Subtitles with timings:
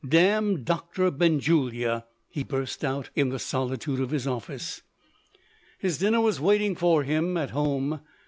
[0.03, 4.81] "Damn Doctor Benjulia!" he burst out, in the solitude of his office.
[5.77, 7.99] His dinner was waiting for him at home.